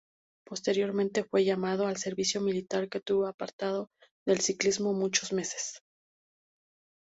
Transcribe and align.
Posteriormente 0.47 1.23
fue 1.25 1.45
llamado 1.45 1.85
al 1.85 1.95
servicio 1.97 2.41
militar 2.41 2.89
que 2.89 2.97
le 2.97 3.03
tuvo 3.03 3.27
apartado 3.27 3.91
del 4.25 4.39
ciclismo 4.41 4.93
muchos 4.93 5.31
meses. 5.31 5.79